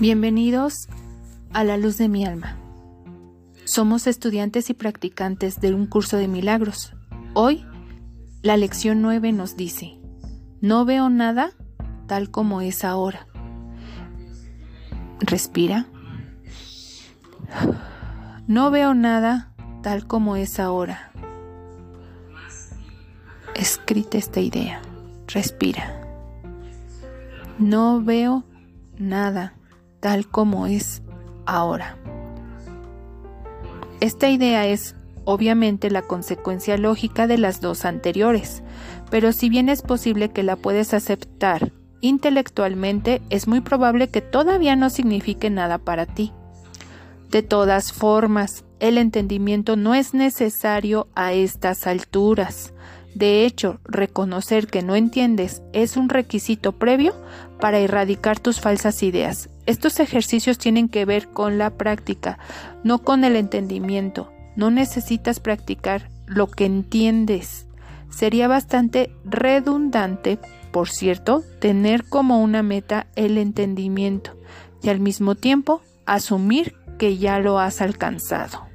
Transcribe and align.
Bienvenidos 0.00 0.88
a 1.52 1.64
la 1.64 1.76
luz 1.76 1.98
de 1.98 2.08
mi 2.08 2.24
alma. 2.24 2.56
Somos 3.64 4.06
estudiantes 4.06 4.68
y 4.70 4.74
practicantes 4.74 5.60
de 5.60 5.74
un 5.74 5.86
curso 5.86 6.16
de 6.16 6.28
milagros. 6.28 6.94
Hoy, 7.34 7.64
la 8.42 8.56
lección 8.56 9.02
9 9.02 9.32
nos 9.32 9.56
dice, 9.56 10.00
no 10.60 10.84
veo 10.84 11.08
nada 11.10 11.52
tal 12.08 12.30
como 12.30 12.62
es 12.62 12.84
ahora. 12.84 13.28
Respira. 15.20 15.86
No 18.48 18.70
veo 18.70 18.94
nada 18.94 19.52
tal 19.82 20.06
como 20.06 20.36
es 20.36 20.58
ahora. 20.58 21.12
Escrita 23.54 24.18
esta 24.18 24.40
idea. 24.40 24.82
Respira. 25.28 26.00
No 27.58 28.02
veo 28.02 28.44
nada 28.98 29.54
tal 30.02 30.26
como 30.26 30.66
es 30.66 31.00
ahora. 31.46 31.96
Esta 34.00 34.28
idea 34.28 34.66
es 34.66 34.96
obviamente 35.24 35.92
la 35.92 36.02
consecuencia 36.02 36.76
lógica 36.76 37.28
de 37.28 37.38
las 37.38 37.60
dos 37.60 37.84
anteriores, 37.84 38.64
pero 39.10 39.30
si 39.30 39.48
bien 39.48 39.68
es 39.68 39.80
posible 39.80 40.30
que 40.30 40.42
la 40.42 40.56
puedes 40.56 40.92
aceptar 40.92 41.70
intelectualmente, 42.00 43.22
es 43.30 43.46
muy 43.46 43.60
probable 43.60 44.08
que 44.08 44.20
todavía 44.20 44.74
no 44.74 44.90
signifique 44.90 45.50
nada 45.50 45.78
para 45.78 46.04
ti. 46.04 46.32
De 47.30 47.44
todas 47.44 47.92
formas, 47.92 48.64
el 48.80 48.98
entendimiento 48.98 49.76
no 49.76 49.94
es 49.94 50.14
necesario 50.14 51.06
a 51.14 51.32
estas 51.32 51.86
alturas. 51.86 52.74
De 53.14 53.44
hecho, 53.44 53.78
reconocer 53.84 54.66
que 54.66 54.82
no 54.82 54.96
entiendes 54.96 55.62
es 55.72 55.96
un 55.96 56.08
requisito 56.08 56.72
previo 56.72 57.14
para 57.60 57.78
erradicar 57.78 58.40
tus 58.40 58.60
falsas 58.60 59.04
ideas. 59.04 59.48
Estos 59.64 60.00
ejercicios 60.00 60.58
tienen 60.58 60.88
que 60.88 61.04
ver 61.04 61.28
con 61.28 61.56
la 61.56 61.70
práctica, 61.70 62.38
no 62.82 62.98
con 62.98 63.22
el 63.22 63.36
entendimiento. 63.36 64.32
No 64.56 64.70
necesitas 64.70 65.38
practicar 65.38 66.10
lo 66.26 66.48
que 66.48 66.66
entiendes. 66.66 67.66
Sería 68.10 68.48
bastante 68.48 69.14
redundante, 69.24 70.38
por 70.72 70.88
cierto, 70.88 71.42
tener 71.60 72.04
como 72.04 72.42
una 72.42 72.62
meta 72.62 73.06
el 73.14 73.38
entendimiento 73.38 74.36
y 74.82 74.88
al 74.88 74.98
mismo 74.98 75.36
tiempo 75.36 75.80
asumir 76.06 76.74
que 76.98 77.16
ya 77.16 77.38
lo 77.38 77.60
has 77.60 77.80
alcanzado. 77.80 78.66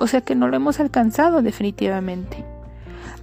O 0.00 0.08
sea 0.08 0.22
que 0.22 0.34
no 0.34 0.48
lo 0.48 0.56
hemos 0.56 0.80
alcanzado 0.80 1.40
definitivamente. 1.40 2.44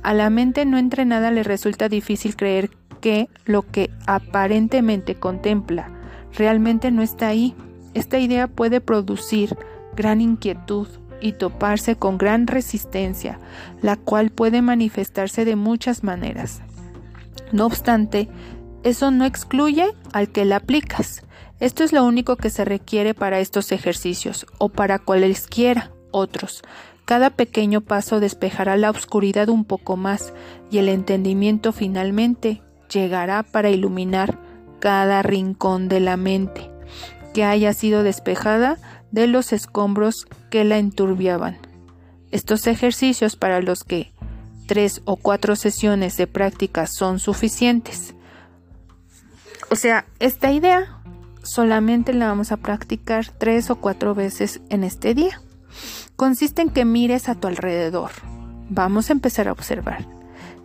A 0.04 0.14
la 0.14 0.30
mente 0.30 0.66
no 0.66 0.78
entrenada 0.78 1.32
le 1.32 1.44
resulta 1.44 1.90
difícil 1.90 2.36
creer 2.36 2.72
que 3.02 3.28
lo 3.46 3.64
que 3.64 3.92
aparentemente 4.08 5.16
contempla 5.16 6.01
realmente 6.36 6.92
no 6.92 7.02
está 7.02 7.28
ahí. 7.28 7.56
Esta 7.94 8.20
idea 8.20 8.48
puede 8.48 8.82
producir 8.82 9.58
gran 9.96 10.22
inquietud 10.22 10.88
y 11.22 11.34
toparse 11.34 11.96
con 11.96 12.18
gran 12.18 12.48
resistencia, 12.48 13.40
la 13.82 13.96
cual 13.96 14.32
puede 14.32 14.62
manifestarse 14.62 15.46
de 15.46 15.56
muchas 15.56 16.04
maneras. 16.04 16.62
No 17.52 17.66
obstante, 17.66 18.28
eso 18.84 19.12
no 19.12 19.26
excluye 19.26 19.94
al 20.14 20.30
que 20.30 20.46
la 20.46 20.58
aplicas. 20.58 21.24
Esto 21.60 21.84
es 21.84 21.94
lo 21.94 22.04
único 22.04 22.38
que 22.38 22.50
se 22.50 22.66
requiere 22.66 23.14
para 23.14 23.40
estos 23.40 23.72
ejercicios 23.72 24.48
o 24.58 24.70
para 24.70 25.00
cualesquiera 25.00 25.92
otros. 26.12 26.64
Cada 27.06 27.30
pequeño 27.30 27.82
paso 27.82 28.20
despejará 28.20 28.78
la 28.78 28.90
oscuridad 28.90 29.50
un 29.50 29.66
poco 29.66 29.98
más 29.98 30.34
y 30.72 30.80
el 30.80 30.90
entendimiento 30.90 31.72
finalmente 31.72 32.62
llegará 32.92 33.44
para 33.44 33.70
iluminar 33.70 34.40
cada 34.82 35.22
rincón 35.22 35.88
de 35.88 36.02
la 36.02 36.18
mente 36.18 36.70
que 37.34 37.46
haya 37.46 37.74
sido 37.74 38.04
despejada 38.04 38.78
de 39.12 39.28
los 39.28 39.54
escombros 39.54 40.28
que 40.50 40.66
la 40.66 40.78
enturbiaban. 40.78 41.58
Estos 42.32 42.68
ejercicios 42.68 43.38
para 43.38 43.62
los 43.62 43.86
que 43.86 44.12
tres 44.68 45.02
o 45.06 45.16
cuatro 45.16 45.56
sesiones 45.56 46.18
de 46.18 46.28
práctica 46.28 46.88
son 46.88 47.20
suficientes. 47.20 48.14
O 49.70 49.76
sea, 49.76 50.06
esta 50.20 50.52
idea 50.52 51.02
solamente 51.44 52.14
la 52.14 52.28
vamos 52.28 52.52
a 52.52 52.58
practicar 52.58 53.28
tres 53.38 53.70
o 53.70 53.78
cuatro 53.78 54.14
veces 54.14 54.60
en 54.70 54.84
este 54.84 55.14
día 55.14 55.40
consiste 56.22 56.62
en 56.62 56.70
que 56.70 56.86
mires 56.86 57.30
a 57.30 57.36
tu 57.36 57.48
alrededor. 57.48 58.12
Vamos 58.70 59.10
a 59.10 59.14
empezar 59.14 59.48
a 59.48 59.52
observar 59.52 60.06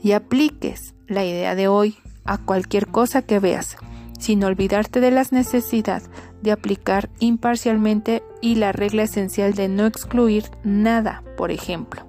y 0.03 0.13
apliques 0.13 0.95
la 1.07 1.25
idea 1.25 1.55
de 1.55 1.67
hoy 1.67 1.97
a 2.25 2.39
cualquier 2.39 2.89
cosa 2.89 3.23
que 3.23 3.39
veas, 3.39 3.77
sin 4.27 4.43
olvidarte 4.43 4.99
de 5.01 5.13
la 5.13 5.25
necesidad 5.31 6.03
de 6.43 6.51
aplicar 6.51 7.11
imparcialmente 7.21 8.25
y 8.41 8.57
la 8.57 8.73
regla 8.73 9.05
esencial 9.05 9.55
de 9.55 9.69
no 9.69 9.87
excluir 9.87 10.51
nada, 10.65 11.23
por 11.37 11.53
ejemplo. 11.53 12.03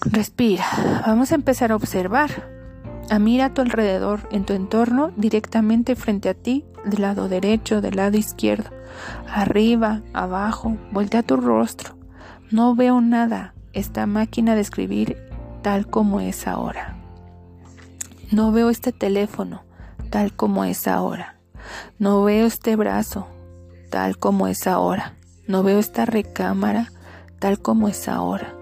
Respira, 0.00 0.64
vamos 1.06 1.30
a 1.30 1.36
empezar 1.36 1.70
a 1.70 1.76
observar. 1.76 2.50
A 3.10 3.20
mira 3.20 3.44
a 3.44 3.54
tu 3.54 3.62
alrededor, 3.62 4.28
en 4.32 4.44
tu 4.44 4.54
entorno, 4.54 5.12
directamente 5.16 5.94
frente 5.94 6.28
a 6.28 6.34
ti, 6.34 6.64
del 6.84 7.02
lado 7.02 7.28
derecho, 7.28 7.80
del 7.80 7.94
lado 7.94 8.18
izquierdo, 8.18 8.70
arriba, 9.32 10.02
abajo, 10.12 10.76
voltea 10.90 11.22
tu 11.22 11.36
rostro. 11.36 11.96
No 12.50 12.74
veo 12.74 13.00
nada, 13.00 13.54
esta 13.72 14.06
máquina 14.06 14.56
de 14.56 14.62
escribir 14.62 15.16
tal 15.62 15.86
como 15.86 16.20
es 16.20 16.48
ahora. 16.48 16.96
No 18.32 18.50
veo 18.50 18.68
este 18.68 18.90
teléfono 18.90 19.62
tal 20.12 20.34
como 20.34 20.64
es 20.64 20.86
ahora. 20.86 21.36
No 21.98 22.22
veo 22.22 22.46
este 22.46 22.76
brazo 22.76 23.26
tal 23.90 24.18
como 24.18 24.46
es 24.46 24.66
ahora. 24.66 25.14
No 25.48 25.62
veo 25.62 25.78
esta 25.78 26.04
recámara 26.04 26.92
tal 27.38 27.60
como 27.60 27.88
es 27.88 28.08
ahora. 28.08 28.54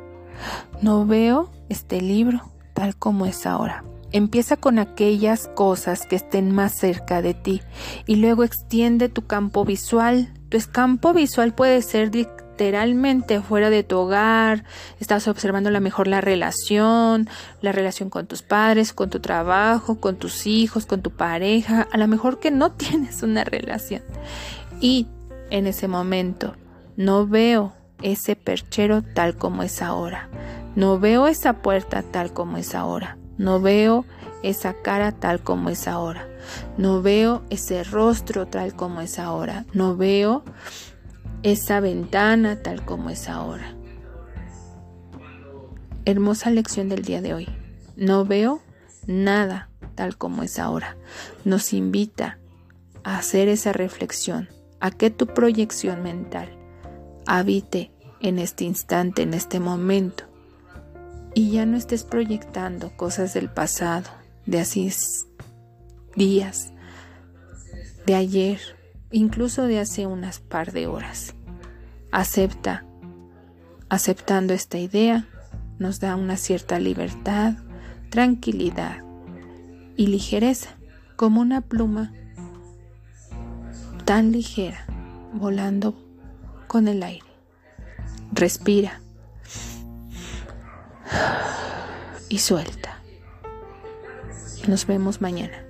No 0.80 1.04
veo 1.06 1.50
este 1.68 2.00
libro 2.00 2.40
tal 2.72 2.94
como 2.94 3.26
es 3.26 3.46
ahora. 3.46 3.82
Empieza 4.12 4.56
con 4.56 4.78
aquellas 4.78 5.48
cosas 5.48 6.06
que 6.06 6.14
estén 6.16 6.54
más 6.54 6.72
cerca 6.72 7.20
de 7.20 7.34
ti 7.34 7.62
y 8.06 8.16
luego 8.16 8.44
extiende 8.44 9.08
tu 9.08 9.26
campo 9.26 9.64
visual. 9.64 10.32
Tu 10.50 10.58
campo 10.70 11.12
visual 11.12 11.52
puede 11.52 11.82
ser 11.82 12.12
literalmente 12.60 13.40
fuera 13.40 13.70
de 13.70 13.82
tu 13.82 13.96
hogar, 13.96 14.64
estás 15.00 15.28
observando 15.28 15.70
a 15.70 15.72
lo 15.72 15.80
mejor 15.80 16.06
la 16.06 16.20
relación, 16.20 17.26
la 17.62 17.72
relación 17.72 18.10
con 18.10 18.26
tus 18.26 18.42
padres, 18.42 18.92
con 18.92 19.08
tu 19.08 19.20
trabajo, 19.20 19.98
con 19.98 20.16
tus 20.16 20.46
hijos, 20.46 20.84
con 20.84 21.00
tu 21.00 21.10
pareja, 21.10 21.88
a 21.90 21.96
lo 21.96 22.06
mejor 22.06 22.38
que 22.38 22.50
no 22.50 22.70
tienes 22.72 23.22
una 23.22 23.44
relación. 23.44 24.02
Y 24.78 25.06
en 25.48 25.66
ese 25.66 25.88
momento 25.88 26.54
no 26.98 27.26
veo 27.26 27.72
ese 28.02 28.36
perchero 28.36 29.00
tal 29.02 29.36
como 29.36 29.62
es 29.62 29.80
ahora, 29.80 30.28
no 30.76 30.98
veo 30.98 31.28
esa 31.28 31.62
puerta 31.62 32.02
tal 32.02 32.34
como 32.34 32.58
es 32.58 32.74
ahora, 32.74 33.16
no 33.38 33.60
veo 33.60 34.04
esa 34.42 34.74
cara 34.74 35.12
tal 35.12 35.40
como 35.40 35.70
es 35.70 35.88
ahora, 35.88 36.28
no 36.76 37.00
veo 37.00 37.42
ese 37.48 37.84
rostro 37.84 38.46
tal 38.46 38.74
como 38.74 39.00
es 39.00 39.18
ahora, 39.18 39.64
no 39.72 39.96
veo 39.96 40.44
esa 41.42 41.80
ventana 41.80 42.62
tal 42.62 42.84
como 42.84 43.10
es 43.10 43.28
ahora. 43.28 43.74
Hermosa 46.04 46.50
lección 46.50 46.88
del 46.88 47.02
día 47.02 47.22
de 47.22 47.34
hoy. 47.34 47.48
No 47.96 48.24
veo 48.24 48.60
nada 49.06 49.70
tal 49.94 50.16
como 50.16 50.42
es 50.42 50.58
ahora. 50.58 50.96
Nos 51.44 51.72
invita 51.72 52.38
a 53.04 53.18
hacer 53.18 53.48
esa 53.48 53.72
reflexión, 53.72 54.48
a 54.80 54.90
que 54.90 55.10
tu 55.10 55.26
proyección 55.26 56.02
mental 56.02 56.48
habite 57.26 57.90
en 58.20 58.38
este 58.38 58.64
instante, 58.64 59.22
en 59.22 59.34
este 59.34 59.60
momento, 59.60 60.24
y 61.34 61.52
ya 61.52 61.64
no 61.64 61.76
estés 61.76 62.04
proyectando 62.04 62.96
cosas 62.96 63.34
del 63.34 63.48
pasado, 63.48 64.10
de 64.46 64.60
así 64.60 64.92
días, 66.16 66.72
de 68.04 68.14
ayer, 68.14 68.58
incluso 69.10 69.64
de 69.64 69.80
hace 69.80 70.06
unas 70.06 70.40
par 70.40 70.72
de 70.72 70.86
horas. 70.86 71.34
Acepta. 72.12 72.84
Aceptando 73.88 74.54
esta 74.54 74.78
idea 74.78 75.26
nos 75.78 75.98
da 75.98 76.14
una 76.16 76.36
cierta 76.36 76.78
libertad, 76.78 77.54
tranquilidad 78.10 79.02
y 79.96 80.06
ligereza, 80.06 80.70
como 81.16 81.40
una 81.40 81.60
pluma 81.60 82.12
tan 84.04 84.32
ligera 84.32 84.84
volando 85.32 85.94
con 86.66 86.88
el 86.88 87.02
aire. 87.02 87.26
Respira 88.32 89.00
y 92.28 92.38
suelta. 92.38 92.98
Nos 94.68 94.86
vemos 94.86 95.20
mañana. 95.20 95.69